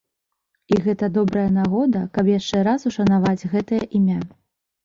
[0.75, 4.19] І гэта добрая нагода, каб яшчэ раз ушанаваць гэтае імя.